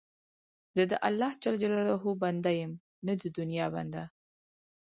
[0.75, 2.71] زه د الله جل جلاله بنده یم،
[3.05, 4.03] نه د دنیا بنده.